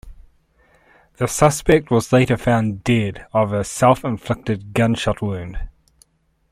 [1.17, 5.59] The suspect was later found dead of a self-inflicted gunshot wound.